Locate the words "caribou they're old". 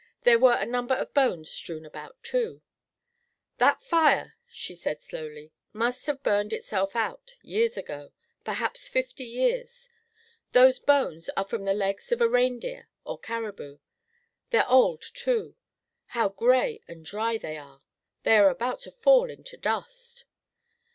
13.19-15.03